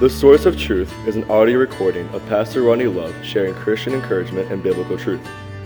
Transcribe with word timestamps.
The 0.00 0.08
Source 0.08 0.46
of 0.46 0.56
Truth 0.56 0.94
is 1.06 1.16
an 1.16 1.30
audio 1.30 1.58
recording 1.58 2.08
of 2.14 2.26
Pastor 2.26 2.62
Ronnie 2.62 2.86
Love 2.86 3.14
sharing 3.22 3.52
Christian 3.52 3.92
encouragement 3.92 4.50
and 4.50 4.62
biblical 4.62 4.96
truth. 4.96 5.20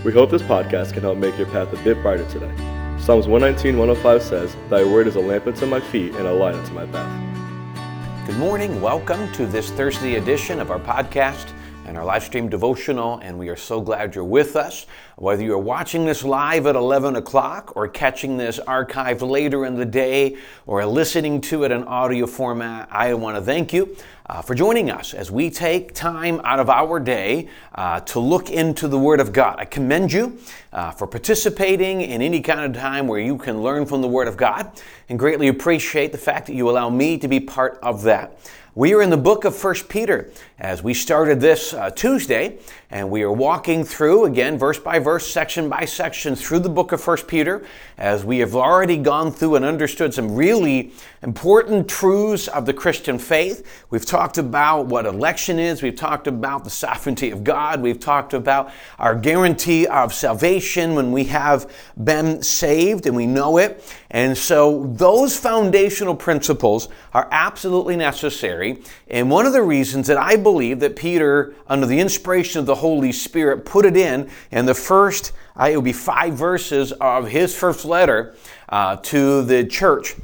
We 0.04 0.10
hope 0.10 0.28
this 0.28 0.42
podcast 0.42 0.92
can 0.92 1.02
help 1.02 1.18
make 1.18 1.38
your 1.38 1.46
path 1.46 1.72
a 1.72 1.76
bit 1.84 2.02
brighter 2.02 2.28
today. 2.28 2.52
Psalms 2.98 3.28
119, 3.28 3.78
105 3.78 4.20
says, 4.20 4.56
Thy 4.68 4.82
word 4.82 5.06
is 5.06 5.14
a 5.14 5.20
lamp 5.20 5.46
unto 5.46 5.66
my 5.66 5.78
feet 5.78 6.16
and 6.16 6.26
a 6.26 6.32
light 6.32 6.56
unto 6.56 6.72
my 6.72 6.84
path. 6.86 8.26
Good 8.26 8.36
morning. 8.36 8.80
Welcome 8.80 9.30
to 9.34 9.46
this 9.46 9.70
Thursday 9.70 10.16
edition 10.16 10.58
of 10.58 10.72
our 10.72 10.80
podcast 10.80 11.52
and 11.86 11.96
our 11.96 12.04
live 12.04 12.24
stream 12.24 12.48
devotional, 12.48 13.18
and 13.18 13.38
we 13.38 13.48
are 13.48 13.56
so 13.56 13.80
glad 13.80 14.14
you're 14.14 14.24
with 14.24 14.56
us. 14.56 14.86
Whether 15.16 15.44
you're 15.44 15.58
watching 15.58 16.06
this 16.06 16.24
live 16.24 16.66
at 16.66 16.76
11 16.76 17.16
o'clock 17.16 17.76
or 17.76 17.88
catching 17.88 18.36
this 18.36 18.58
archived 18.58 19.20
later 19.20 19.64
in 19.64 19.76
the 19.76 19.84
day 19.84 20.36
or 20.66 20.84
listening 20.86 21.40
to 21.42 21.64
it 21.64 21.70
in 21.70 21.84
audio 21.84 22.26
format, 22.26 22.88
I 22.90 23.14
want 23.14 23.36
to 23.36 23.42
thank 23.42 23.72
you 23.72 23.96
uh, 24.26 24.40
for 24.40 24.54
joining 24.54 24.90
us 24.90 25.12
as 25.12 25.30
we 25.30 25.50
take 25.50 25.94
time 25.94 26.40
out 26.44 26.58
of 26.58 26.70
our 26.70 26.98
day 26.98 27.48
uh, 27.74 28.00
to 28.00 28.18
look 28.20 28.50
into 28.50 28.88
the 28.88 28.98
Word 28.98 29.20
of 29.20 29.32
God. 29.32 29.56
I 29.58 29.66
commend 29.66 30.12
you 30.12 30.38
uh, 30.72 30.90
for 30.92 31.06
participating 31.06 32.00
in 32.00 32.22
any 32.22 32.40
kind 32.40 32.60
of 32.60 32.80
time 32.80 33.06
where 33.06 33.20
you 33.20 33.36
can 33.36 33.62
learn 33.62 33.84
from 33.84 34.00
the 34.00 34.08
Word 34.08 34.28
of 34.28 34.36
God 34.36 34.80
and 35.08 35.18
greatly 35.18 35.48
appreciate 35.48 36.12
the 36.12 36.18
fact 36.18 36.46
that 36.46 36.54
you 36.54 36.70
allow 36.70 36.88
me 36.88 37.18
to 37.18 37.28
be 37.28 37.40
part 37.40 37.78
of 37.82 38.02
that. 38.04 38.38
We 38.76 38.92
are 38.92 39.02
in 39.02 39.10
the 39.10 39.16
book 39.16 39.44
of 39.44 39.54
First 39.54 39.88
Peter 39.88 40.32
as 40.58 40.82
we 40.82 40.94
started 40.94 41.40
this 41.40 41.72
uh, 41.72 41.90
Tuesday, 41.90 42.58
and 42.90 43.08
we 43.08 43.22
are 43.22 43.30
walking 43.30 43.84
through 43.84 44.24
again, 44.24 44.58
verse 44.58 44.80
by 44.80 44.98
verse, 44.98 45.24
section 45.28 45.68
by 45.68 45.84
section, 45.84 46.34
through 46.34 46.58
the 46.58 46.68
book 46.68 46.90
of 46.90 47.00
First 47.00 47.28
Peter, 47.28 47.64
as 47.98 48.24
we 48.24 48.38
have 48.40 48.56
already 48.56 48.96
gone 48.96 49.30
through 49.30 49.54
and 49.54 49.64
understood 49.64 50.12
some 50.12 50.34
really 50.34 50.92
important 51.24 51.88
truths 51.88 52.48
of 52.48 52.66
the 52.66 52.72
Christian 52.72 53.18
faith. 53.18 53.84
We've 53.88 54.04
talked 54.04 54.36
about 54.36 54.86
what 54.86 55.06
election 55.06 55.58
is, 55.58 55.82
we've 55.82 55.96
talked 55.96 56.26
about 56.26 56.64
the 56.64 56.70
sovereignty 56.70 57.30
of 57.30 57.42
God, 57.42 57.80
we've 57.80 57.98
talked 57.98 58.34
about 58.34 58.70
our 58.98 59.14
guarantee 59.14 59.86
of 59.86 60.12
salvation 60.12 60.94
when 60.94 61.12
we 61.12 61.24
have 61.24 61.72
been 62.04 62.42
saved 62.42 63.06
and 63.06 63.16
we 63.16 63.26
know 63.26 63.56
it. 63.56 63.82
And 64.10 64.36
so 64.36 64.84
those 64.94 65.36
foundational 65.36 66.14
principles 66.14 66.88
are 67.14 67.26
absolutely 67.32 67.96
necessary. 67.96 68.82
And 69.08 69.30
one 69.30 69.46
of 69.46 69.54
the 69.54 69.62
reasons 69.62 70.06
that 70.08 70.18
I 70.18 70.36
believe 70.36 70.80
that 70.80 70.94
Peter, 70.94 71.54
under 71.66 71.86
the 71.86 71.98
inspiration 71.98 72.60
of 72.60 72.66
the 72.66 72.74
Holy 72.76 73.12
Spirit, 73.12 73.64
put 73.64 73.86
it 73.86 73.96
in 73.96 74.30
in 74.50 74.66
the 74.66 74.74
first, 74.74 75.32
uh, 75.58 75.68
it 75.70 75.76
would 75.76 75.84
be 75.84 75.92
five 75.92 76.34
verses 76.34 76.92
of 76.92 77.28
his 77.28 77.56
first 77.56 77.84
letter 77.84 78.36
uh, 78.68 78.96
to 78.96 79.42
the 79.42 79.64
church, 79.64 80.14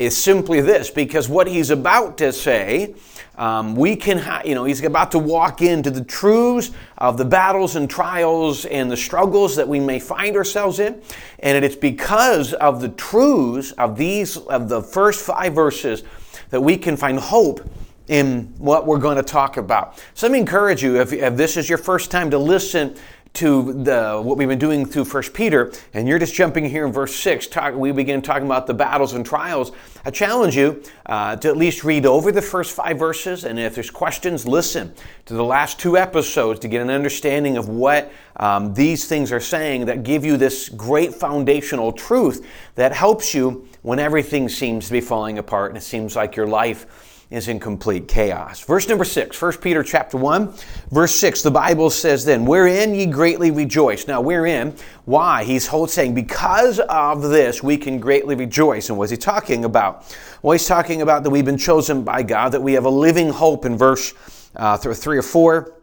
is 0.00 0.16
simply 0.16 0.62
this 0.62 0.88
because 0.90 1.28
what 1.28 1.46
he's 1.46 1.68
about 1.68 2.16
to 2.16 2.32
say 2.32 2.94
um, 3.36 3.74
we 3.74 3.96
can, 3.96 4.18
ha- 4.18 4.42
you 4.44 4.54
know, 4.54 4.64
he's 4.64 4.82
about 4.82 5.10
to 5.12 5.18
walk 5.18 5.62
into 5.62 5.90
the 5.90 6.04
truths 6.04 6.72
of 6.98 7.16
the 7.16 7.24
battles 7.24 7.76
and 7.76 7.88
trials 7.88 8.64
and 8.64 8.90
the 8.90 8.96
struggles 8.96 9.56
that 9.56 9.66
we 9.66 9.78
may 9.78 9.98
find 9.98 10.36
ourselves 10.36 10.78
in. 10.78 11.00
And 11.38 11.64
it's 11.64 11.76
because 11.76 12.52
of 12.54 12.80
the 12.80 12.90
truths 12.90 13.72
of 13.72 13.96
these, 13.96 14.36
of 14.36 14.68
the 14.68 14.82
first 14.82 15.24
five 15.24 15.54
verses, 15.54 16.02
that 16.50 16.60
we 16.60 16.76
can 16.76 16.96
find 16.96 17.18
hope 17.18 17.60
in 18.08 18.52
what 18.58 18.86
we're 18.86 18.98
going 18.98 19.16
to 19.16 19.22
talk 19.22 19.56
about. 19.56 20.02
So 20.14 20.26
let 20.26 20.32
me 20.32 20.40
encourage 20.40 20.82
you, 20.82 21.00
if, 21.00 21.12
if 21.12 21.36
this 21.36 21.56
is 21.56 21.68
your 21.68 21.78
first 21.78 22.10
time 22.10 22.30
to 22.30 22.38
listen 22.38 22.96
to 23.34 23.72
the 23.84 24.20
what 24.22 24.36
we've 24.36 24.48
been 24.48 24.58
doing 24.58 24.84
through 24.84 25.04
First 25.04 25.32
Peter, 25.32 25.72
and 25.94 26.08
you're 26.08 26.18
just 26.18 26.34
jumping 26.34 26.64
here 26.64 26.86
in 26.86 26.92
verse 26.92 27.14
six. 27.14 27.46
Talk, 27.46 27.74
we 27.74 27.92
begin 27.92 28.22
talking 28.22 28.46
about 28.46 28.66
the 28.66 28.74
battles 28.74 29.12
and 29.12 29.24
trials. 29.24 29.72
I 30.04 30.10
challenge 30.10 30.56
you 30.56 30.82
uh, 31.06 31.36
to 31.36 31.48
at 31.48 31.56
least 31.56 31.84
read 31.84 32.06
over 32.06 32.32
the 32.32 32.42
first 32.42 32.74
five 32.74 32.98
verses, 32.98 33.44
and 33.44 33.58
if 33.58 33.74
there's 33.74 33.90
questions, 33.90 34.46
listen 34.46 34.92
to 35.26 35.34
the 35.34 35.44
last 35.44 35.78
two 35.78 35.96
episodes 35.96 36.60
to 36.60 36.68
get 36.68 36.82
an 36.82 36.90
understanding 36.90 37.56
of 37.56 37.68
what 37.68 38.12
um, 38.36 38.74
these 38.74 39.06
things 39.06 39.30
are 39.32 39.40
saying 39.40 39.86
that 39.86 40.02
give 40.02 40.24
you 40.24 40.36
this 40.36 40.68
great 40.68 41.14
foundational 41.14 41.92
truth 41.92 42.46
that 42.74 42.92
helps 42.92 43.34
you 43.34 43.68
when 43.82 43.98
everything 43.98 44.48
seems 44.48 44.86
to 44.86 44.92
be 44.92 45.00
falling 45.00 45.38
apart 45.38 45.70
and 45.70 45.78
it 45.78 45.82
seems 45.82 46.16
like 46.16 46.36
your 46.36 46.46
life 46.46 47.19
is 47.30 47.46
in 47.46 47.60
complete 47.60 48.08
chaos. 48.08 48.60
Verse 48.60 48.88
number 48.88 49.04
6, 49.04 49.40
1 49.40 49.52
Peter 49.58 49.84
chapter 49.84 50.16
1, 50.16 50.52
verse 50.90 51.14
6, 51.14 51.42
the 51.42 51.50
Bible 51.50 51.88
says 51.88 52.24
then, 52.24 52.44
wherein 52.44 52.92
ye 52.92 53.06
greatly 53.06 53.52
rejoice. 53.52 54.08
Now, 54.08 54.20
wherein? 54.20 54.74
Why? 55.04 55.44
He's 55.44 55.70
saying, 55.92 56.14
because 56.14 56.80
of 56.80 57.22
this, 57.22 57.62
we 57.62 57.76
can 57.76 58.00
greatly 58.00 58.34
rejoice. 58.34 58.88
And 58.88 58.98
what's 58.98 59.12
he 59.12 59.16
talking 59.16 59.64
about? 59.64 60.12
Well, 60.42 60.52
he's 60.52 60.66
talking 60.66 61.02
about 61.02 61.22
that 61.22 61.30
we've 61.30 61.44
been 61.44 61.56
chosen 61.56 62.02
by 62.02 62.24
God, 62.24 62.50
that 62.50 62.62
we 62.62 62.72
have 62.72 62.84
a 62.84 62.90
living 62.90 63.30
hope 63.30 63.64
in 63.64 63.78
verse 63.78 64.12
uh, 64.56 64.76
3 64.76 65.18
or 65.18 65.22
4. 65.22 65.76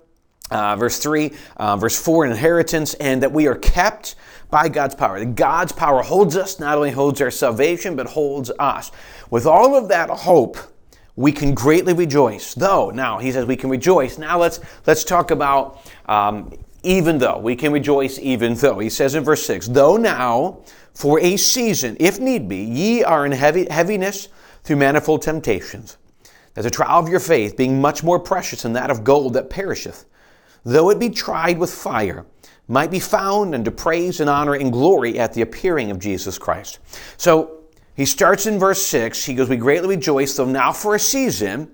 Uh, 0.50 0.78
verse 0.78 1.00
3, 1.00 1.34
uh, 1.58 1.75
verse 1.75 2.02
4, 2.02 2.25
inheritance, 2.25 2.94
and 2.94 3.22
that 3.22 3.34
we 3.34 3.47
are 3.47 3.56
kept 3.56 4.16
by 4.50 4.69
God's 4.69 4.96
power. 4.96 5.19
That 5.19 5.35
God's 5.35 5.74
power 5.74 6.02
holds 6.02 6.38
us, 6.38 6.58
not 6.58 6.78
only 6.78 6.91
holds 6.91 7.19
our 7.19 7.31
salvation, 7.31 7.97
but 7.97 8.08
holds 8.08 8.50
us. 8.58 8.90
With 9.29 9.46
all 9.46 9.75
of 9.75 9.90
that 9.90 10.09
hope, 10.09 10.58
we 11.17 11.33
can 11.33 11.53
greatly 11.53 11.94
rejoice. 11.94 12.53
Though, 12.53 12.91
now 12.91 13.17
he 13.17 13.33
says 13.33 13.45
we 13.45 13.57
can 13.57 13.69
rejoice. 13.69 14.17
Now 14.17 14.39
let's 14.39 14.61
let's 14.85 15.03
talk 15.03 15.31
about 15.31 15.81
um, 16.05 16.53
even 16.83 17.17
though 17.17 17.39
we 17.39 17.57
can 17.57 17.73
rejoice. 17.73 18.17
Even 18.19 18.53
though 18.53 18.79
he 18.79 18.89
says 18.89 19.16
in 19.16 19.25
verse 19.25 19.45
six, 19.45 19.67
though 19.67 19.97
now 19.97 20.59
for 20.94 21.19
a 21.19 21.35
season, 21.35 21.97
if 22.00 22.19
need 22.19 22.47
be, 22.47 22.63
ye 22.63 23.03
are 23.03 23.25
in 23.25 23.31
heavy, 23.33 23.67
heaviness 23.69 24.29
through 24.63 24.78
manifold 24.78 25.22
temptations. 25.22 25.97
As 26.55 26.66
a 26.66 26.72
trial 26.72 27.00
of 27.00 27.09
your 27.09 27.19
faith, 27.19 27.55
being 27.55 27.81
much 27.81 28.03
more 28.03 28.19
precious 28.19 28.63
than 28.63 28.73
that 28.73 28.89
of 28.89 29.03
gold 29.03 29.34
that 29.34 29.49
perisheth, 29.49 30.05
though 30.63 30.89
it 30.89 30.99
be 30.99 31.09
tried 31.09 31.59
with 31.59 31.72
fire, 31.72 32.25
might 32.67 32.91
be 32.91 32.99
found 32.99 33.53
unto 33.53 33.72
praise 33.72 34.19
and 34.19 34.29
honor 34.29 34.55
and 34.55 34.72
glory 34.72 35.19
at 35.19 35.34
the 35.34 35.41
appearing 35.41 35.91
of 35.91 35.99
Jesus 35.99 36.38
Christ. 36.38 36.79
So 37.17 37.56
he 37.97 38.06
starts 38.06 38.46
in 38.46 38.59
verse 38.59 38.85
6. 38.85 39.25
He 39.25 39.34
goes, 39.34 39.50
We 39.50 39.58
greatly 39.58 39.96
rejoice, 39.96 40.35
though 40.35 40.46
now 40.46 40.72
for 40.72 40.94
a 40.94 41.00
season, 41.00 41.72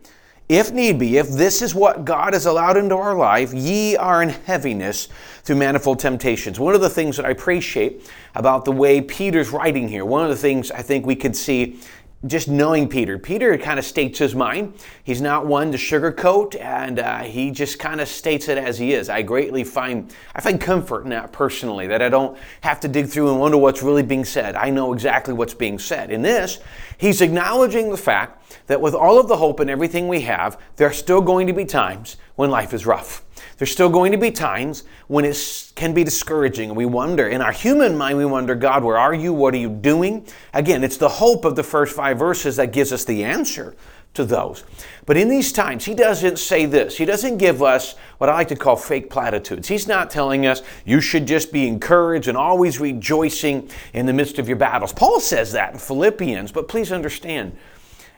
if 0.47 0.71
need 0.71 0.97
be, 0.97 1.17
if 1.17 1.29
this 1.29 1.61
is 1.61 1.75
what 1.75 2.05
God 2.05 2.33
has 2.33 2.45
allowed 2.45 2.77
into 2.77 2.95
our 2.95 3.13
life, 3.13 3.53
ye 3.53 3.97
are 3.97 4.23
in 4.23 4.29
heaviness 4.29 5.09
through 5.43 5.57
manifold 5.57 5.99
temptations. 5.99 6.59
One 6.59 6.75
of 6.75 6.81
the 6.81 6.89
things 6.89 7.17
that 7.17 7.25
I 7.25 7.29
appreciate 7.31 8.09
about 8.35 8.63
the 8.63 8.71
way 8.71 9.01
Peter's 9.01 9.51
writing 9.51 9.89
here, 9.89 10.05
one 10.05 10.23
of 10.23 10.29
the 10.29 10.37
things 10.37 10.71
I 10.71 10.81
think 10.81 11.05
we 11.05 11.15
could 11.15 11.35
see 11.35 11.79
just 12.25 12.47
knowing 12.47 12.87
Peter. 12.87 13.19
Peter 13.19 13.57
kind 13.57 13.77
of 13.77 13.85
states 13.85 14.19
his 14.19 14.33
mind. 14.33 14.73
He's 15.03 15.21
not 15.21 15.45
one 15.45 15.71
to 15.71 15.77
sugarcoat, 15.77 16.59
and 16.59 16.99
uh, 16.99 17.19
he 17.23 17.51
just 17.51 17.79
kind 17.79 17.99
of 17.99 18.07
states 18.07 18.47
it 18.47 18.57
as 18.57 18.79
he 18.79 18.93
is. 18.93 19.09
I 19.09 19.21
greatly 19.21 19.63
find 19.63 20.13
I 20.33 20.41
find 20.41 20.59
comfort 20.59 21.03
in 21.03 21.09
that 21.09 21.33
personally. 21.33 21.87
That 21.87 22.01
I 22.01 22.09
don't 22.09 22.37
have 22.61 22.79
to 22.81 22.87
dig 22.87 23.07
through 23.07 23.31
and 23.31 23.39
wonder 23.39 23.57
what's 23.57 23.83
really 23.83 24.03
being 24.03 24.25
said. 24.25 24.55
I 24.55 24.69
know 24.69 24.93
exactly 24.93 25.33
what's 25.33 25.53
being 25.53 25.79
said. 25.79 26.11
In 26.11 26.21
this, 26.21 26.59
he's 26.97 27.21
acknowledging 27.21 27.89
the 27.89 27.97
fact 27.97 28.41
that 28.67 28.79
with 28.79 28.95
all 28.95 29.19
of 29.19 29.27
the 29.27 29.37
hope 29.37 29.59
and 29.59 29.69
everything 29.69 30.07
we 30.07 30.21
have, 30.21 30.59
there 30.77 30.87
are 30.87 30.93
still 30.93 31.21
going 31.21 31.47
to 31.47 31.53
be 31.53 31.65
times 31.65 32.17
when 32.35 32.49
life 32.49 32.73
is 32.73 32.85
rough. 32.85 33.23
There's 33.57 33.71
still 33.71 33.89
going 33.89 34.11
to 34.11 34.17
be 34.17 34.31
times 34.31 34.83
when 35.07 35.25
it 35.25 35.71
can 35.75 35.93
be 35.93 36.03
discouraging 36.03 36.69
and 36.69 36.77
we 36.77 36.85
wonder, 36.85 37.27
in 37.27 37.41
our 37.41 37.51
human 37.51 37.97
mind, 37.97 38.17
we 38.17 38.25
wonder, 38.25 38.55
God, 38.55 38.83
where 38.83 38.97
are 38.97 39.13
you? 39.13 39.33
What 39.33 39.53
are 39.53 39.57
you 39.57 39.69
doing? 39.69 40.25
Again, 40.53 40.83
it's 40.83 40.97
the 40.97 41.09
hope 41.09 41.45
of 41.45 41.55
the 41.55 41.63
first 41.63 41.95
five 41.95 42.12
verses 42.13 42.55
that 42.57 42.71
gives 42.71 42.91
us 42.91 43.05
the 43.05 43.23
answer 43.23 43.75
to 44.13 44.23
those. 44.23 44.63
But 45.05 45.17
in 45.17 45.27
these 45.27 45.51
times, 45.51 45.85
he 45.85 45.95
doesn't 45.95 46.37
say 46.37 46.65
this. 46.65 46.97
He 46.97 47.05
doesn't 47.05 47.37
give 47.37 47.63
us 47.63 47.95
what 48.19 48.29
I 48.29 48.33
like 48.33 48.47
to 48.49 48.55
call 48.55 48.75
fake 48.75 49.09
platitudes. 49.09 49.67
He's 49.67 49.87
not 49.87 50.11
telling 50.11 50.45
us 50.45 50.61
you 50.85 51.01
should 51.01 51.25
just 51.25 51.51
be 51.51 51.67
encouraged 51.67 52.27
and 52.27 52.37
always 52.37 52.79
rejoicing 52.79 53.69
in 53.93 54.05
the 54.05 54.13
midst 54.13 54.37
of 54.37 54.47
your 54.47 54.57
battles. 54.57 54.93
Paul 54.93 55.19
says 55.19 55.51
that 55.53 55.73
in 55.73 55.79
Philippians, 55.79 56.51
but 56.51 56.67
please 56.67 56.91
understand, 56.91 57.57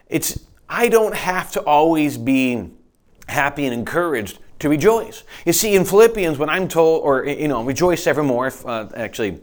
it's 0.09 0.45
I 0.67 0.89
don't 0.89 1.15
have 1.15 1.51
to 1.53 1.61
always 1.61 2.17
be 2.17 2.71
happy 3.27 3.65
and 3.65 3.73
encouraged 3.73 4.39
to 4.59 4.69
rejoice. 4.69 5.23
You 5.45 5.53
see, 5.53 5.75
in 5.75 5.85
Philippians, 5.85 6.37
when 6.37 6.49
I'm 6.49 6.67
told, 6.67 7.03
or, 7.03 7.25
you 7.25 7.47
know, 7.47 7.63
rejoice 7.63 8.07
evermore, 8.07 8.51
uh, 8.65 8.87
actually, 8.95 9.41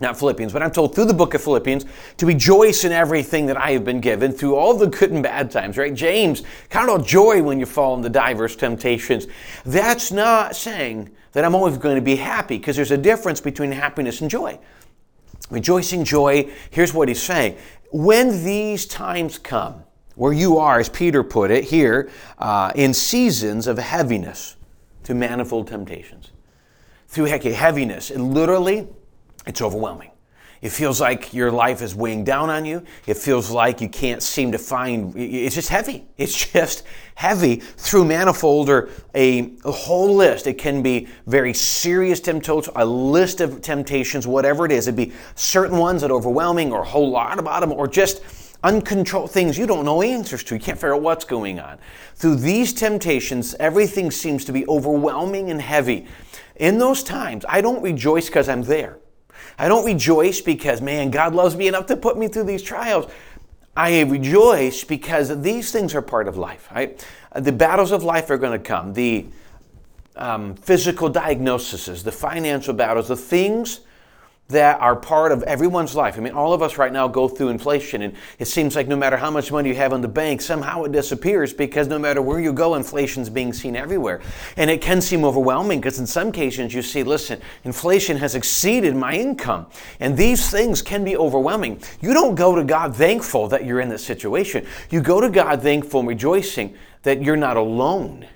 not 0.00 0.18
Philippians, 0.18 0.52
but 0.52 0.62
I'm 0.62 0.70
told 0.70 0.94
through 0.94 1.04
the 1.04 1.14
book 1.14 1.34
of 1.34 1.42
Philippians 1.42 1.84
to 2.16 2.26
rejoice 2.26 2.84
in 2.84 2.92
everything 2.92 3.46
that 3.46 3.56
I 3.58 3.72
have 3.72 3.84
been 3.84 4.00
given 4.00 4.32
through 4.32 4.56
all 4.56 4.74
the 4.74 4.86
good 4.86 5.12
and 5.12 5.22
bad 5.22 5.50
times, 5.50 5.76
right? 5.76 5.92
James, 5.92 6.42
count 6.70 6.88
all 6.88 6.98
joy 6.98 7.42
when 7.42 7.60
you 7.60 7.66
fall 7.66 7.96
into 7.96 8.08
diverse 8.08 8.56
temptations. 8.56 9.26
That's 9.64 10.10
not 10.10 10.56
saying 10.56 11.10
that 11.32 11.44
I'm 11.44 11.54
always 11.54 11.76
going 11.76 11.96
to 11.96 12.02
be 12.02 12.16
happy 12.16 12.56
because 12.56 12.76
there's 12.76 12.90
a 12.90 12.98
difference 12.98 13.40
between 13.40 13.70
happiness 13.72 14.22
and 14.22 14.30
joy. 14.30 14.58
Rejoicing 15.50 16.04
joy, 16.04 16.50
here's 16.70 16.94
what 16.94 17.08
he's 17.08 17.22
saying. 17.22 17.56
When 17.92 18.44
these 18.44 18.86
times 18.86 19.38
come, 19.38 19.84
where 20.14 20.32
you 20.32 20.58
are, 20.58 20.78
as 20.78 20.88
Peter 20.88 21.22
put 21.22 21.50
it 21.50 21.64
here, 21.64 22.10
uh, 22.38 22.72
in 22.74 22.94
seasons 22.94 23.66
of 23.66 23.78
heaviness 23.78 24.56
through 25.02 25.16
manifold 25.16 25.66
temptations. 25.68 26.30
Through 27.08 27.24
heaviness, 27.24 28.10
and 28.10 28.32
literally, 28.32 28.86
it's 29.46 29.62
overwhelming. 29.62 30.10
It 30.62 30.72
feels 30.72 31.00
like 31.00 31.32
your 31.32 31.50
life 31.50 31.80
is 31.80 31.94
weighing 31.94 32.22
down 32.22 32.50
on 32.50 32.66
you. 32.66 32.84
It 33.06 33.16
feels 33.16 33.50
like 33.50 33.80
you 33.80 33.88
can't 33.88 34.22
seem 34.22 34.52
to 34.52 34.58
find, 34.58 35.16
it's 35.16 35.54
just 35.54 35.70
heavy. 35.70 36.06
It's 36.18 36.52
just 36.52 36.82
heavy 37.14 37.56
through 37.56 38.04
manifold 38.04 38.68
or 38.68 38.90
a, 39.14 39.54
a 39.64 39.72
whole 39.72 40.14
list. 40.14 40.46
It 40.46 40.58
can 40.58 40.82
be 40.82 41.08
very 41.26 41.54
serious 41.54 42.20
temptations, 42.20 42.68
a 42.76 42.84
list 42.84 43.40
of 43.40 43.62
temptations, 43.62 44.26
whatever 44.26 44.66
it 44.66 44.72
is. 44.72 44.86
It'd 44.86 44.96
be 44.96 45.14
certain 45.34 45.78
ones 45.78 46.02
that 46.02 46.10
are 46.10 46.14
overwhelming 46.14 46.72
or 46.72 46.82
a 46.82 46.84
whole 46.84 47.10
lot 47.10 47.38
about 47.38 47.60
them 47.60 47.72
or 47.72 47.88
just 47.88 48.22
uncontrolled 48.62 49.30
things 49.30 49.56
you 49.56 49.66
don't 49.66 49.86
know 49.86 50.02
answers 50.02 50.44
to. 50.44 50.54
You 50.54 50.60
can't 50.60 50.76
figure 50.76 50.94
out 50.94 51.00
what's 51.00 51.24
going 51.24 51.58
on. 51.58 51.78
Through 52.16 52.36
these 52.36 52.74
temptations, 52.74 53.54
everything 53.54 54.10
seems 54.10 54.44
to 54.44 54.52
be 54.52 54.68
overwhelming 54.68 55.50
and 55.50 55.62
heavy. 55.62 56.06
In 56.56 56.78
those 56.78 57.02
times, 57.02 57.46
I 57.48 57.62
don't 57.62 57.80
rejoice 57.80 58.26
because 58.26 58.50
I'm 58.50 58.62
there. 58.62 58.98
I 59.58 59.68
don't 59.68 59.84
rejoice 59.84 60.40
because, 60.40 60.80
man, 60.80 61.10
God 61.10 61.34
loves 61.34 61.56
me 61.56 61.68
enough 61.68 61.86
to 61.86 61.96
put 61.96 62.18
me 62.18 62.28
through 62.28 62.44
these 62.44 62.62
trials. 62.62 63.10
I 63.76 64.02
rejoice 64.02 64.84
because 64.84 65.40
these 65.42 65.70
things 65.70 65.94
are 65.94 66.02
part 66.02 66.28
of 66.28 66.36
life, 66.36 66.68
right? 66.72 67.04
The 67.34 67.52
battles 67.52 67.92
of 67.92 68.02
life 68.02 68.28
are 68.30 68.38
going 68.38 68.58
to 68.58 68.64
come. 68.64 68.92
The 68.94 69.26
um, 70.16 70.54
physical 70.54 71.08
diagnoses, 71.08 72.02
the 72.02 72.12
financial 72.12 72.74
battles, 72.74 73.08
the 73.08 73.16
things 73.16 73.80
that 74.50 74.80
are 74.80 74.96
part 74.96 75.32
of 75.32 75.42
everyone's 75.44 75.94
life. 75.94 76.16
I 76.16 76.20
mean, 76.20 76.32
all 76.32 76.52
of 76.52 76.62
us 76.62 76.76
right 76.76 76.92
now 76.92 77.08
go 77.08 77.28
through 77.28 77.48
inflation, 77.48 78.02
and 78.02 78.14
it 78.38 78.46
seems 78.46 78.76
like 78.76 78.88
no 78.88 78.96
matter 78.96 79.16
how 79.16 79.30
much 79.30 79.50
money 79.50 79.68
you 79.68 79.76
have 79.76 79.92
in 79.92 80.00
the 80.00 80.08
bank, 80.08 80.40
somehow 80.40 80.84
it 80.84 80.92
disappears 80.92 81.52
because 81.52 81.88
no 81.88 81.98
matter 81.98 82.20
where 82.20 82.40
you 82.40 82.52
go, 82.52 82.74
inflation's 82.74 83.30
being 83.30 83.52
seen 83.52 83.76
everywhere. 83.76 84.20
And 84.56 84.70
it 84.70 84.80
can 84.82 85.00
seem 85.00 85.24
overwhelming 85.24 85.80
because 85.80 85.98
in 85.98 86.06
some 86.06 86.32
cases 86.32 86.74
you 86.74 86.82
see, 86.82 87.02
listen, 87.02 87.40
inflation 87.64 88.16
has 88.18 88.34
exceeded 88.34 88.94
my 88.96 89.14
income. 89.14 89.66
And 90.00 90.16
these 90.16 90.50
things 90.50 90.82
can 90.82 91.04
be 91.04 91.16
overwhelming. 91.16 91.80
You 92.00 92.12
don't 92.12 92.34
go 92.34 92.54
to 92.56 92.64
God 92.64 92.94
thankful 92.94 93.48
that 93.48 93.64
you're 93.64 93.80
in 93.80 93.88
this 93.88 94.04
situation, 94.04 94.66
you 94.90 95.00
go 95.00 95.20
to 95.20 95.30
God 95.30 95.62
thankful 95.62 96.00
and 96.00 96.08
rejoicing 96.08 96.74
that 97.02 97.22
you're 97.22 97.36
not 97.36 97.56
alone 97.56 98.26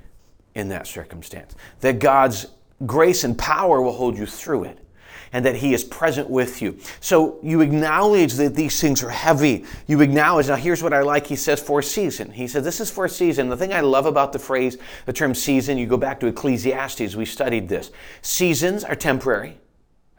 in 0.54 0.68
that 0.68 0.86
circumstance, 0.86 1.54
that 1.80 1.98
God's 1.98 2.46
grace 2.86 3.24
and 3.24 3.36
power 3.36 3.82
will 3.82 3.92
hold 3.92 4.16
you 4.16 4.26
through 4.26 4.64
it 4.64 4.83
and 5.34 5.44
that 5.44 5.56
He 5.56 5.74
is 5.74 5.82
present 5.84 6.30
with 6.30 6.62
you. 6.62 6.78
So 7.00 7.38
you 7.42 7.60
acknowledge 7.60 8.34
that 8.34 8.54
these 8.54 8.80
things 8.80 9.02
are 9.02 9.10
heavy. 9.10 9.64
You 9.88 10.00
acknowledge, 10.00 10.46
now 10.46 10.54
here's 10.54 10.82
what 10.82 10.94
I 10.94 11.02
like. 11.02 11.26
He 11.26 11.36
says, 11.36 11.60
for 11.60 11.80
a 11.80 11.82
season. 11.82 12.30
He 12.30 12.46
said, 12.46 12.62
this 12.62 12.80
is 12.80 12.88
for 12.90 13.04
a 13.04 13.08
season. 13.10 13.48
The 13.48 13.56
thing 13.56 13.74
I 13.74 13.80
love 13.80 14.06
about 14.06 14.32
the 14.32 14.38
phrase, 14.38 14.78
the 15.06 15.12
term 15.12 15.34
season, 15.34 15.76
you 15.76 15.86
go 15.86 15.96
back 15.96 16.20
to 16.20 16.28
Ecclesiastes, 16.28 17.16
we 17.16 17.24
studied 17.26 17.68
this. 17.68 17.90
Seasons 18.22 18.84
are 18.84 18.94
temporary. 18.94 19.58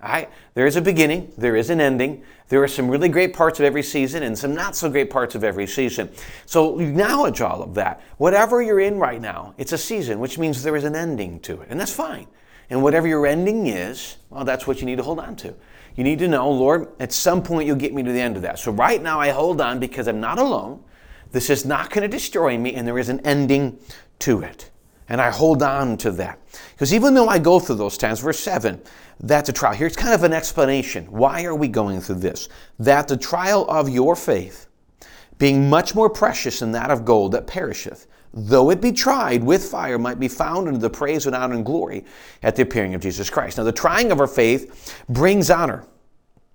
Right? 0.03 0.29
There 0.53 0.67
is 0.67 0.75
a 0.75 0.81
beginning, 0.81 1.31
there 1.37 1.55
is 1.55 1.71
an 1.71 1.81
ending. 1.81 2.21
There 2.49 2.61
are 2.61 2.67
some 2.67 2.89
really 2.89 3.09
great 3.09 3.33
parts 3.33 3.59
of 3.59 3.65
every 3.65 3.81
season 3.81 4.21
and 4.21 4.37
some 4.37 4.53
not 4.53 4.75
so 4.75 4.87
great 4.87 5.09
parts 5.09 5.33
of 5.33 5.43
every 5.43 5.65
season. 5.65 6.11
So 6.45 6.79
acknowledge 6.79 7.41
all 7.41 7.63
of 7.63 7.73
that. 7.75 8.01
Whatever 8.17 8.61
you're 8.61 8.81
in 8.81 8.99
right 8.99 9.19
now, 9.19 9.55
it's 9.57 9.71
a 9.71 9.79
season, 9.79 10.19
which 10.19 10.37
means 10.37 10.61
there 10.61 10.75
is 10.75 10.83
an 10.83 10.95
ending 10.95 11.39
to 11.39 11.61
it. 11.61 11.69
And 11.71 11.79
that's 11.79 11.93
fine. 11.93 12.27
And 12.69 12.81
whatever 12.81 13.07
your 13.07 13.27
ending 13.27 13.67
is, 13.67 14.17
well, 14.29 14.43
that's 14.43 14.65
what 14.65 14.79
you 14.79 14.85
need 14.85 14.97
to 14.97 15.03
hold 15.03 15.19
on 15.19 15.35
to. 15.37 15.53
You 15.95 16.03
need 16.03 16.19
to 16.19 16.27
know, 16.27 16.49
Lord, 16.51 16.89
at 16.99 17.13
some 17.13 17.41
point 17.41 17.67
you'll 17.67 17.77
get 17.77 17.93
me 17.93 18.03
to 18.03 18.11
the 18.11 18.19
end 18.19 18.35
of 18.35 18.41
that. 18.41 18.59
So 18.59 18.71
right 18.71 19.01
now 19.01 19.19
I 19.19 19.29
hold 19.29 19.61
on 19.61 19.79
because 19.79 20.07
I'm 20.07 20.19
not 20.19 20.39
alone. 20.39 20.83
This 21.31 21.49
is 21.49 21.65
not 21.65 21.89
going 21.89 22.01
to 22.01 22.07
destroy 22.07 22.57
me, 22.57 22.75
and 22.75 22.87
there 22.87 22.99
is 22.99 23.09
an 23.09 23.19
ending 23.21 23.77
to 24.19 24.41
it. 24.41 24.71
And 25.07 25.21
I 25.21 25.29
hold 25.29 25.61
on 25.61 25.97
to 25.97 26.11
that. 26.11 26.39
Because 26.71 26.93
even 26.93 27.13
though 27.13 27.27
I 27.27 27.39
go 27.39 27.59
through 27.59 27.75
those 27.75 27.97
times, 27.97 28.19
verse 28.19 28.39
7, 28.39 28.81
that's 29.19 29.49
a 29.49 29.53
trial. 29.53 29.73
Here's 29.73 29.95
kind 29.95 30.13
of 30.13 30.23
an 30.23 30.33
explanation. 30.33 31.05
Why 31.05 31.43
are 31.45 31.55
we 31.55 31.67
going 31.67 32.01
through 32.01 32.15
this? 32.15 32.49
That 32.79 33.07
the 33.07 33.17
trial 33.17 33.69
of 33.69 33.87
your 33.87 34.15
faith, 34.15 34.64
being 35.37 35.69
much 35.69 35.95
more 35.95 36.09
precious 36.09 36.59
than 36.59 36.71
that 36.71 36.91
of 36.91 37.05
gold 37.05 37.31
that 37.33 37.47
perisheth, 37.47 38.07
though 38.33 38.69
it 38.69 38.81
be 38.81 38.91
tried 38.91 39.43
with 39.43 39.63
fire, 39.63 39.97
might 39.97 40.19
be 40.19 40.27
found 40.27 40.67
unto 40.67 40.79
the 40.79 40.89
praise 40.89 41.25
and 41.25 41.35
honor 41.35 41.55
and 41.55 41.65
glory 41.65 42.05
at 42.43 42.55
the 42.55 42.63
appearing 42.63 42.93
of 42.93 43.01
Jesus 43.01 43.29
Christ. 43.29 43.57
Now, 43.57 43.63
the 43.63 43.71
trying 43.71 44.11
of 44.11 44.19
our 44.19 44.27
faith 44.27 45.03
brings 45.09 45.49
honor. 45.49 45.85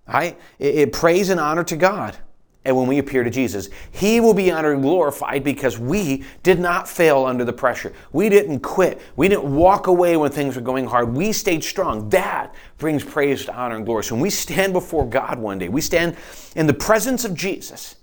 Right? 0.07 0.39
It, 0.59 0.75
it 0.75 0.93
praise 0.93 1.31
and 1.31 1.39
honor 1.39 1.65
to 1.65 1.77
God. 1.77 2.17
And 2.65 2.77
when 2.77 2.87
we 2.87 2.99
appear 2.99 3.25
to 3.25 3.31
Jesus, 3.31 3.71
He 3.91 4.21
will 4.21 4.35
be 4.35 4.51
honored 4.51 4.75
and 4.75 4.83
glorified 4.83 5.43
because 5.43 5.79
we 5.79 6.25
did 6.43 6.59
not 6.59 6.87
fail 6.87 7.25
under 7.25 7.45
the 7.45 7.55
pressure. 7.55 7.93
We 8.13 8.29
didn't 8.29 8.61
quit. 8.61 9.01
We 9.17 9.29
didn't 9.29 9.55
walk 9.55 9.87
away 9.87 10.19
when 10.19 10.31
things 10.31 10.57
were 10.57 10.63
going 10.63 10.87
hard. 10.87 11.15
We 11.15 11.33
stayed 11.33 11.65
strong. 11.65 12.11
That 12.11 12.55
brings 12.77 13.03
praise 13.03 13.47
to 13.47 13.55
honor 13.55 13.77
and 13.77 13.87
glory. 13.87 14.05
So 14.05 14.15
when 14.15 14.21
we 14.23 14.31
stand 14.31 14.75
before 14.75 15.09
God 15.09 15.39
one 15.39 15.59
day, 15.59 15.71
we 15.71 15.81
stand 15.81 16.17
in 16.55 16.67
the 16.67 16.75
presence 16.75 17.25
of 17.25 17.35
Jesus 17.35 17.97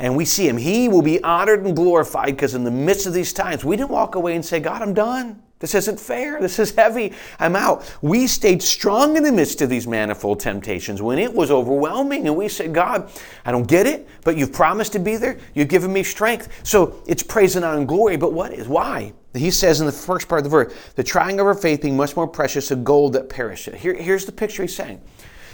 and 0.00 0.16
we 0.16 0.24
see 0.24 0.48
him, 0.48 0.56
he 0.56 0.88
will 0.88 1.02
be 1.02 1.22
honored 1.22 1.64
and 1.64 1.76
glorified 1.76 2.28
because 2.28 2.54
in 2.54 2.64
the 2.64 2.70
midst 2.70 3.06
of 3.06 3.12
these 3.12 3.32
times, 3.32 3.64
we 3.64 3.76
didn't 3.76 3.90
walk 3.90 4.14
away 4.14 4.34
and 4.34 4.44
say, 4.44 4.58
God, 4.58 4.82
I'm 4.82 4.94
done. 4.94 5.42
This 5.60 5.74
isn't 5.74 6.00
fair. 6.00 6.40
This 6.40 6.58
is 6.58 6.74
heavy. 6.74 7.12
I'm 7.38 7.54
out. 7.54 7.94
We 8.00 8.26
stayed 8.26 8.62
strong 8.62 9.18
in 9.18 9.22
the 9.22 9.30
midst 9.30 9.60
of 9.60 9.68
these 9.68 9.86
manifold 9.86 10.40
temptations 10.40 11.02
when 11.02 11.18
it 11.18 11.32
was 11.32 11.50
overwhelming. 11.50 12.26
And 12.26 12.34
we 12.34 12.48
said, 12.48 12.72
God, 12.72 13.10
I 13.44 13.52
don't 13.52 13.68
get 13.68 13.86
it, 13.86 14.08
but 14.24 14.38
you've 14.38 14.54
promised 14.54 14.92
to 14.92 14.98
be 14.98 15.16
there. 15.16 15.38
You've 15.52 15.68
given 15.68 15.92
me 15.92 16.02
strength. 16.02 16.48
So 16.66 17.02
it's 17.06 17.22
praise 17.22 17.56
and 17.56 17.64
honor 17.64 17.76
and 17.76 17.86
glory. 17.86 18.16
But 18.16 18.32
what 18.32 18.54
is? 18.54 18.68
Why? 18.68 19.12
He 19.34 19.50
says 19.50 19.80
in 19.80 19.86
the 19.86 19.92
first 19.92 20.28
part 20.28 20.38
of 20.38 20.44
the 20.44 20.50
verse, 20.50 20.74
the 20.96 21.04
trying 21.04 21.38
of 21.38 21.46
our 21.46 21.54
faith 21.54 21.82
being 21.82 21.96
much 21.96 22.16
more 22.16 22.26
precious 22.26 22.70
than 22.70 22.82
gold 22.82 23.12
that 23.12 23.28
perisheth. 23.28 23.74
Here, 23.74 23.94
here's 23.94 24.24
the 24.24 24.32
picture 24.32 24.62
he's 24.62 24.74
saying. 24.74 25.02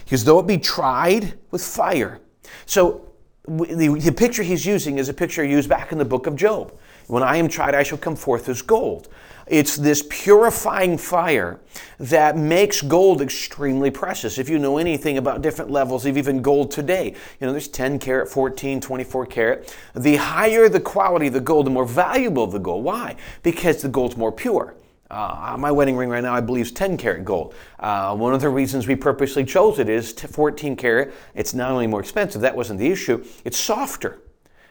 Because 0.04 0.24
though 0.24 0.38
it 0.38 0.46
be 0.46 0.56
tried 0.56 1.34
with 1.50 1.62
fire. 1.62 2.20
So 2.64 3.05
the, 3.48 3.98
the 4.00 4.12
picture 4.12 4.42
he's 4.42 4.66
using 4.66 4.98
is 4.98 5.08
a 5.08 5.14
picture 5.14 5.44
used 5.44 5.68
back 5.68 5.92
in 5.92 5.98
the 5.98 6.04
book 6.04 6.26
of 6.26 6.36
Job. 6.36 6.72
When 7.06 7.22
I 7.22 7.36
am 7.36 7.48
tried, 7.48 7.74
I 7.74 7.82
shall 7.82 7.98
come 7.98 8.16
forth 8.16 8.48
as 8.48 8.62
gold. 8.62 9.08
It's 9.46 9.76
this 9.76 10.04
purifying 10.10 10.98
fire 10.98 11.60
that 12.00 12.36
makes 12.36 12.82
gold 12.82 13.22
extremely 13.22 13.92
precious. 13.92 14.38
If 14.38 14.48
you 14.48 14.58
know 14.58 14.78
anything 14.78 15.18
about 15.18 15.40
different 15.40 15.70
levels 15.70 16.04
of 16.04 16.16
even 16.16 16.42
gold 16.42 16.72
today, 16.72 17.14
you 17.40 17.46
know, 17.46 17.52
there's 17.52 17.68
10 17.68 18.00
carat, 18.00 18.28
14, 18.28 18.80
24 18.80 19.26
carat. 19.26 19.76
The 19.94 20.16
higher 20.16 20.68
the 20.68 20.80
quality 20.80 21.28
of 21.28 21.32
the 21.32 21.40
gold, 21.40 21.66
the 21.66 21.70
more 21.70 21.86
valuable 21.86 22.48
the 22.48 22.58
gold. 22.58 22.82
Why? 22.82 23.14
Because 23.44 23.82
the 23.82 23.88
gold's 23.88 24.16
more 24.16 24.32
pure. 24.32 24.74
Uh, 25.10 25.56
my 25.58 25.70
wedding 25.70 25.96
ring 25.96 26.08
right 26.08 26.22
now, 26.22 26.34
I 26.34 26.40
believe, 26.40 26.66
is 26.66 26.72
10 26.72 26.96
karat 26.96 27.24
gold. 27.24 27.54
Uh, 27.78 28.16
one 28.16 28.34
of 28.34 28.40
the 28.40 28.48
reasons 28.48 28.86
we 28.86 28.96
purposely 28.96 29.44
chose 29.44 29.78
it 29.78 29.88
is 29.88 30.12
14 30.12 30.76
karat. 30.76 31.12
It's 31.34 31.54
not 31.54 31.70
only 31.70 31.86
more 31.86 32.00
expensive, 32.00 32.40
that 32.42 32.56
wasn't 32.56 32.80
the 32.80 32.90
issue, 32.90 33.24
it's 33.44 33.58
softer. 33.58 34.18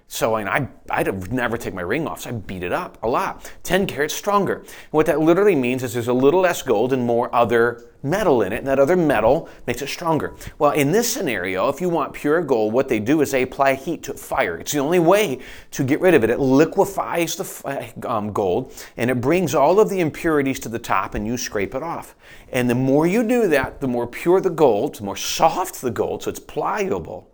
So 0.07 0.35
I, 0.35 0.59
I, 0.59 0.67
I'd 0.91 1.31
never 1.31 1.57
take 1.57 1.73
my 1.73 1.81
ring 1.81 2.07
off, 2.07 2.21
so 2.21 2.29
I 2.29 2.33
beat 2.33 2.61
it 2.61 2.71
up 2.71 2.97
a 3.01 3.07
lot. 3.07 3.51
10 3.63 3.87
carats 3.87 4.13
stronger. 4.13 4.59
And 4.59 4.91
what 4.91 5.07
that 5.07 5.19
literally 5.19 5.55
means 5.55 5.81
is 5.81 5.93
there's 5.93 6.07
a 6.07 6.13
little 6.13 6.41
less 6.41 6.61
gold 6.61 6.93
and 6.93 7.03
more 7.03 7.33
other 7.33 7.83
metal 8.03 8.43
in 8.43 8.53
it, 8.53 8.59
and 8.59 8.67
that 8.67 8.77
other 8.77 8.95
metal 8.95 9.49
makes 9.65 9.81
it 9.81 9.89
stronger. 9.89 10.35
Well, 10.59 10.71
in 10.71 10.91
this 10.91 11.11
scenario, 11.11 11.69
if 11.69 11.81
you 11.81 11.89
want 11.89 12.13
pure 12.13 12.43
gold, 12.43 12.71
what 12.71 12.87
they 12.87 12.99
do 12.99 13.21
is 13.21 13.31
they 13.31 13.41
apply 13.41 13.73
heat 13.73 14.03
to 14.03 14.13
fire. 14.13 14.57
It's 14.57 14.71
the 14.71 14.79
only 14.79 14.99
way 14.99 15.39
to 15.71 15.83
get 15.83 15.99
rid 16.01 16.13
of 16.13 16.23
it. 16.23 16.29
It 16.29 16.39
liquefies 16.39 17.35
the 17.35 17.93
um, 18.07 18.31
gold 18.31 18.73
and 18.97 19.09
it 19.09 19.19
brings 19.19 19.55
all 19.55 19.79
of 19.79 19.89
the 19.89 19.99
impurities 19.99 20.59
to 20.61 20.69
the 20.69 20.79
top, 20.79 21.15
and 21.15 21.25
you 21.25 21.35
scrape 21.35 21.73
it 21.73 21.81
off. 21.81 22.15
And 22.51 22.69
the 22.69 22.75
more 22.75 23.07
you 23.07 23.23
do 23.27 23.47
that, 23.47 23.81
the 23.81 23.87
more 23.87 24.05
pure 24.05 24.39
the 24.39 24.51
gold, 24.51 24.95
the 24.95 25.03
more 25.03 25.17
soft 25.17 25.81
the 25.81 25.91
gold, 25.91 26.23
so 26.23 26.29
it's 26.29 26.39
pliable, 26.39 27.27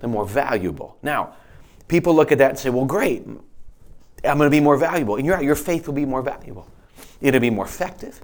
the 0.00 0.08
more 0.08 0.26
valuable. 0.26 0.96
Now, 1.02 1.34
people 1.88 2.14
look 2.14 2.32
at 2.32 2.38
that 2.38 2.50
and 2.50 2.58
say, 2.58 2.70
well, 2.70 2.84
great, 2.84 3.26
I'm 3.26 4.38
going 4.38 4.46
to 4.46 4.50
be 4.50 4.60
more 4.60 4.76
valuable. 4.76 5.16
And 5.16 5.26
you're 5.26 5.36
right, 5.36 5.44
your 5.44 5.54
faith 5.54 5.86
will 5.86 5.94
be 5.94 6.04
more 6.04 6.22
valuable. 6.22 6.68
It'll 7.20 7.40
be 7.40 7.50
more 7.50 7.64
effective, 7.64 8.20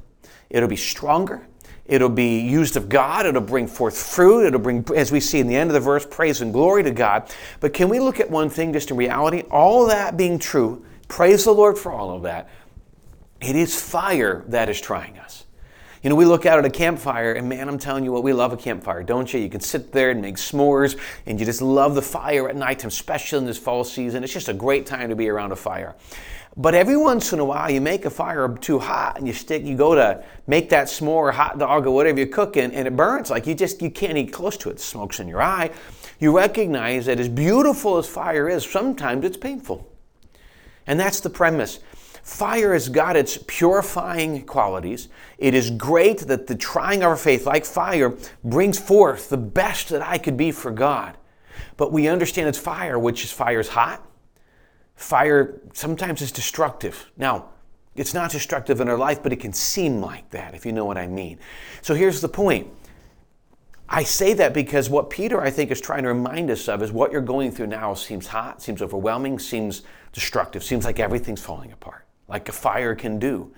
it'll 0.50 0.68
be 0.68 0.76
stronger. 0.76 1.46
It'll 1.86 2.08
be 2.08 2.40
used 2.40 2.76
of 2.76 2.88
God. 2.88 3.26
It'll 3.26 3.42
bring 3.42 3.66
forth 3.66 3.96
fruit. 3.96 4.46
It'll 4.46 4.60
bring, 4.60 4.86
as 4.96 5.12
we 5.12 5.20
see 5.20 5.38
in 5.38 5.46
the 5.46 5.56
end 5.56 5.68
of 5.68 5.74
the 5.74 5.80
verse, 5.80 6.06
praise 6.06 6.40
and 6.40 6.50
glory 6.50 6.82
to 6.82 6.90
God. 6.90 7.30
But 7.60 7.74
can 7.74 7.90
we 7.90 8.00
look 8.00 8.20
at 8.20 8.30
one 8.30 8.48
thing 8.48 8.72
just 8.72 8.90
in 8.90 8.96
reality? 8.96 9.42
All 9.50 9.86
that 9.88 10.16
being 10.16 10.38
true, 10.38 10.84
praise 11.08 11.44
the 11.44 11.52
Lord 11.52 11.76
for 11.76 11.92
all 11.92 12.16
of 12.16 12.22
that. 12.22 12.48
It 13.40 13.54
is 13.54 13.78
fire 13.78 14.44
that 14.48 14.70
is 14.70 14.80
trying 14.80 15.18
us. 15.18 15.43
You 16.04 16.10
know, 16.10 16.16
we 16.16 16.26
look 16.26 16.44
out 16.44 16.58
at 16.58 16.66
a 16.66 16.70
campfire, 16.70 17.32
and 17.32 17.48
man, 17.48 17.66
I'm 17.66 17.78
telling 17.78 18.04
you 18.04 18.12
what, 18.12 18.22
we 18.22 18.34
love 18.34 18.52
a 18.52 18.58
campfire, 18.58 19.02
don't 19.02 19.32
you? 19.32 19.40
You 19.40 19.48
can 19.48 19.62
sit 19.62 19.90
there 19.90 20.10
and 20.10 20.20
make 20.20 20.36
s'mores, 20.36 20.98
and 21.24 21.40
you 21.40 21.46
just 21.46 21.62
love 21.62 21.94
the 21.94 22.02
fire 22.02 22.46
at 22.46 22.56
night, 22.56 22.84
especially 22.84 23.38
in 23.38 23.46
this 23.46 23.56
fall 23.56 23.84
season. 23.84 24.22
It's 24.22 24.34
just 24.34 24.50
a 24.50 24.52
great 24.52 24.84
time 24.84 25.08
to 25.08 25.16
be 25.16 25.30
around 25.30 25.52
a 25.52 25.56
fire. 25.56 25.96
But 26.58 26.74
every 26.74 26.98
once 26.98 27.32
in 27.32 27.38
a 27.38 27.44
while, 27.46 27.70
you 27.70 27.80
make 27.80 28.04
a 28.04 28.10
fire 28.10 28.54
too 28.60 28.78
hot, 28.78 29.16
and 29.16 29.26
you 29.26 29.32
stick, 29.32 29.64
you 29.64 29.78
go 29.78 29.94
to 29.94 30.22
make 30.46 30.68
that 30.68 30.88
s'more, 30.88 31.32
hot 31.32 31.58
dog, 31.58 31.86
or 31.86 31.92
whatever 31.92 32.18
you're 32.18 32.26
cooking, 32.26 32.74
and 32.74 32.86
it 32.86 32.94
burns. 32.94 33.30
Like 33.30 33.46
you 33.46 33.54
just, 33.54 33.80
you 33.80 33.90
can't 33.90 34.18
eat 34.18 34.30
close 34.30 34.58
to 34.58 34.68
it. 34.68 34.80
Smokes 34.80 35.20
in 35.20 35.26
your 35.26 35.40
eye. 35.40 35.70
You 36.20 36.36
recognize 36.36 37.06
that 37.06 37.18
as 37.18 37.30
beautiful 37.30 37.96
as 37.96 38.06
fire 38.06 38.46
is, 38.46 38.70
sometimes 38.70 39.24
it's 39.24 39.38
painful. 39.38 39.90
And 40.86 41.00
that's 41.00 41.20
the 41.20 41.30
premise. 41.30 41.80
Fire 42.24 42.72
has 42.72 42.88
got 42.88 43.16
its 43.16 43.38
purifying 43.46 44.46
qualities. 44.46 45.08
It 45.36 45.54
is 45.54 45.70
great 45.70 46.20
that 46.20 46.46
the 46.46 46.54
trying 46.54 47.02
of 47.02 47.10
our 47.10 47.16
faith, 47.16 47.46
like 47.46 47.66
fire, 47.66 48.16
brings 48.42 48.80
forth 48.80 49.28
the 49.28 49.36
best 49.36 49.90
that 49.90 50.00
I 50.00 50.16
could 50.16 50.36
be 50.36 50.50
for 50.50 50.70
God. 50.70 51.18
But 51.76 51.92
we 51.92 52.08
understand 52.08 52.48
it's 52.48 52.58
fire, 52.58 52.98
which 52.98 53.24
is 53.24 53.30
fire 53.30 53.60
is 53.60 53.68
hot. 53.68 54.02
Fire 54.96 55.60
sometimes 55.74 56.22
is 56.22 56.32
destructive. 56.32 57.10
Now, 57.18 57.50
it's 57.94 58.14
not 58.14 58.30
destructive 58.30 58.80
in 58.80 58.88
our 58.88 58.96
life, 58.96 59.22
but 59.22 59.32
it 59.32 59.36
can 59.36 59.52
seem 59.52 60.00
like 60.00 60.30
that, 60.30 60.54
if 60.54 60.64
you 60.64 60.72
know 60.72 60.86
what 60.86 60.96
I 60.96 61.06
mean. 61.06 61.38
So 61.82 61.94
here's 61.94 62.22
the 62.22 62.28
point. 62.28 62.68
I 63.86 64.02
say 64.02 64.32
that 64.32 64.54
because 64.54 64.88
what 64.88 65.10
Peter, 65.10 65.42
I 65.42 65.50
think, 65.50 65.70
is 65.70 65.80
trying 65.80 66.04
to 66.04 66.08
remind 66.08 66.50
us 66.50 66.68
of 66.68 66.82
is 66.82 66.90
what 66.90 67.12
you're 67.12 67.20
going 67.20 67.52
through 67.52 67.66
now 67.66 67.92
seems 67.92 68.26
hot, 68.26 68.62
seems 68.62 68.80
overwhelming, 68.80 69.38
seems 69.38 69.82
destructive, 70.12 70.64
seems 70.64 70.86
like 70.86 70.98
everything's 70.98 71.42
falling 71.42 71.70
apart, 71.70 72.03
like 72.28 72.48
a 72.48 72.52
fire 72.52 72.94
can 72.94 73.18
do. 73.18 73.52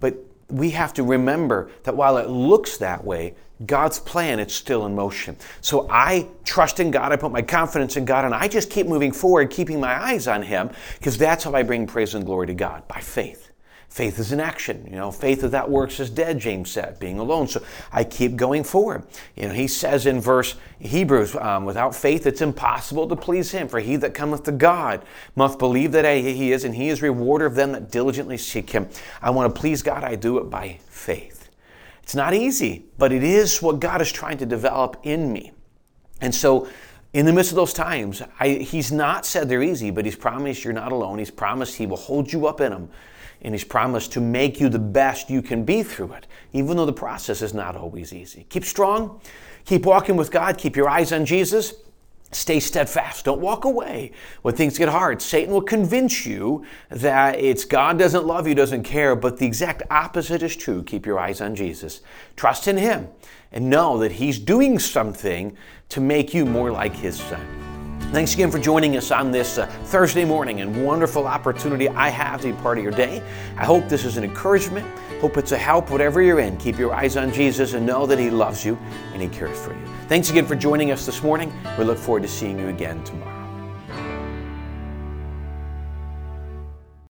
But 0.00 0.16
we 0.48 0.70
have 0.70 0.92
to 0.94 1.02
remember 1.02 1.70
that 1.84 1.96
while 1.96 2.18
it 2.18 2.28
looks 2.28 2.76
that 2.78 3.04
way, 3.04 3.34
God's 3.66 3.98
plan 4.00 4.40
it's 4.40 4.54
still 4.54 4.86
in 4.86 4.94
motion. 4.94 5.36
So 5.60 5.86
I 5.88 6.28
trust 6.44 6.80
in 6.80 6.90
God, 6.90 7.12
I 7.12 7.16
put 7.16 7.30
my 7.30 7.42
confidence 7.42 7.96
in 7.96 8.04
God, 8.04 8.24
and 8.24 8.34
I 8.34 8.48
just 8.48 8.70
keep 8.70 8.86
moving 8.86 9.12
forward, 9.12 9.50
keeping 9.50 9.78
my 9.80 10.02
eyes 10.02 10.26
on 10.26 10.42
Him, 10.42 10.70
because 10.98 11.16
that's 11.16 11.44
how 11.44 11.54
I 11.54 11.62
bring 11.62 11.86
praise 11.86 12.14
and 12.14 12.26
glory 12.26 12.48
to 12.48 12.54
God 12.54 12.86
by 12.88 13.00
faith. 13.00 13.51
Faith 13.92 14.18
is 14.18 14.32
an 14.32 14.40
action. 14.40 14.86
You 14.88 14.96
know, 14.96 15.10
faith 15.10 15.42
without 15.42 15.68
works 15.70 16.00
is 16.00 16.08
dead, 16.08 16.38
James 16.38 16.70
said, 16.70 16.98
being 16.98 17.18
alone. 17.18 17.46
So 17.46 17.62
I 17.92 18.04
keep 18.04 18.36
going 18.36 18.64
forward. 18.64 19.04
You 19.36 19.48
know, 19.48 19.52
he 19.52 19.68
says 19.68 20.06
in 20.06 20.18
verse 20.18 20.54
Hebrews, 20.78 21.36
um, 21.36 21.66
without 21.66 21.94
faith 21.94 22.26
it's 22.26 22.40
impossible 22.40 23.06
to 23.08 23.16
please 23.16 23.50
him. 23.50 23.68
For 23.68 23.80
he 23.80 23.96
that 23.96 24.14
cometh 24.14 24.44
to 24.44 24.52
God 24.52 25.04
must 25.36 25.58
believe 25.58 25.92
that 25.92 26.06
he 26.06 26.52
is, 26.52 26.64
and 26.64 26.74
he 26.74 26.88
is 26.88 27.02
rewarder 27.02 27.44
of 27.44 27.54
them 27.54 27.72
that 27.72 27.90
diligently 27.90 28.38
seek 28.38 28.70
him. 28.70 28.88
I 29.20 29.28
want 29.28 29.54
to 29.54 29.60
please 29.60 29.82
God, 29.82 30.04
I 30.04 30.14
do 30.14 30.38
it 30.38 30.48
by 30.48 30.78
faith. 30.86 31.50
It's 32.02 32.14
not 32.14 32.32
easy, 32.32 32.86
but 32.96 33.12
it 33.12 33.22
is 33.22 33.60
what 33.60 33.78
God 33.78 34.00
is 34.00 34.10
trying 34.10 34.38
to 34.38 34.46
develop 34.46 35.00
in 35.02 35.30
me. 35.30 35.52
And 36.22 36.34
so 36.34 36.66
in 37.12 37.26
the 37.26 37.32
midst 37.34 37.52
of 37.52 37.56
those 37.56 37.74
times, 37.74 38.22
I, 38.40 38.48
he's 38.48 38.90
not 38.90 39.26
said 39.26 39.50
they're 39.50 39.62
easy, 39.62 39.90
but 39.90 40.06
he's 40.06 40.16
promised 40.16 40.64
you're 40.64 40.72
not 40.72 40.92
alone. 40.92 41.18
He's 41.18 41.30
promised 41.30 41.74
he 41.76 41.84
will 41.84 41.98
hold 41.98 42.32
you 42.32 42.46
up 42.46 42.62
in 42.62 42.70
them 42.70 42.88
and 43.42 43.54
He's 43.54 43.64
promised 43.64 44.12
to 44.12 44.20
make 44.20 44.60
you 44.60 44.68
the 44.68 44.78
best 44.78 45.28
you 45.28 45.42
can 45.42 45.64
be 45.64 45.82
through 45.82 46.12
it, 46.12 46.26
even 46.52 46.76
though 46.76 46.86
the 46.86 46.92
process 46.92 47.42
is 47.42 47.52
not 47.52 47.76
always 47.76 48.12
easy. 48.12 48.46
Keep 48.48 48.64
strong, 48.64 49.20
keep 49.64 49.84
walking 49.84 50.16
with 50.16 50.30
God, 50.30 50.56
keep 50.56 50.76
your 50.76 50.88
eyes 50.88 51.12
on 51.12 51.26
Jesus. 51.26 51.74
Stay 52.30 52.60
steadfast. 52.60 53.26
Don't 53.26 53.42
walk 53.42 53.66
away 53.66 54.12
when 54.40 54.54
things 54.54 54.78
get 54.78 54.88
hard. 54.88 55.20
Satan 55.20 55.52
will 55.52 55.60
convince 55.60 56.24
you 56.24 56.64
that 56.88 57.38
it's 57.38 57.66
God 57.66 57.98
doesn't 57.98 58.24
love 58.24 58.48
you, 58.48 58.54
doesn't 58.54 58.84
care, 58.84 59.14
but 59.14 59.36
the 59.36 59.44
exact 59.44 59.82
opposite 59.90 60.42
is 60.42 60.56
true. 60.56 60.82
Keep 60.82 61.04
your 61.04 61.18
eyes 61.18 61.42
on 61.42 61.54
Jesus. 61.54 62.00
Trust 62.34 62.68
in 62.68 62.78
Him 62.78 63.08
and 63.52 63.68
know 63.68 63.98
that 63.98 64.12
He's 64.12 64.38
doing 64.38 64.78
something 64.78 65.54
to 65.90 66.00
make 66.00 66.32
you 66.32 66.46
more 66.46 66.72
like 66.72 66.94
His 66.94 67.20
Son. 67.20 67.71
Thanks 68.12 68.34
again 68.34 68.50
for 68.50 68.58
joining 68.58 68.98
us 68.98 69.10
on 69.10 69.30
this 69.30 69.56
uh, 69.56 69.64
Thursday 69.84 70.26
morning 70.26 70.60
and 70.60 70.84
wonderful 70.84 71.26
opportunity 71.26 71.88
I 71.88 72.10
have 72.10 72.42
to 72.42 72.52
be 72.52 72.60
part 72.60 72.76
of 72.76 72.84
your 72.84 72.92
day. 72.92 73.22
I 73.56 73.64
hope 73.64 73.88
this 73.88 74.04
is 74.04 74.18
an 74.18 74.22
encouragement. 74.22 74.86
Hope 75.22 75.38
it's 75.38 75.52
a 75.52 75.56
help, 75.56 75.88
whatever 75.88 76.20
you're 76.20 76.40
in. 76.40 76.58
Keep 76.58 76.78
your 76.78 76.92
eyes 76.92 77.16
on 77.16 77.32
Jesus 77.32 77.72
and 77.72 77.86
know 77.86 78.04
that 78.04 78.18
He 78.18 78.28
loves 78.28 78.66
you 78.66 78.78
and 79.14 79.22
He 79.22 79.28
cares 79.28 79.58
for 79.58 79.72
you. 79.72 79.86
Thanks 80.08 80.28
again 80.28 80.44
for 80.44 80.54
joining 80.54 80.90
us 80.90 81.06
this 81.06 81.22
morning. 81.22 81.50
We 81.78 81.84
look 81.84 81.96
forward 81.96 82.24
to 82.24 82.28
seeing 82.28 82.58
you 82.58 82.68
again 82.68 83.02
tomorrow. 83.02 83.31